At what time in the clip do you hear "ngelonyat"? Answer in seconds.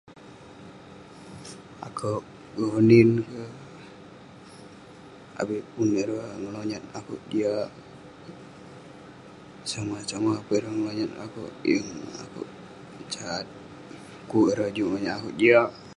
6.41-6.83, 10.75-11.11, 14.87-15.15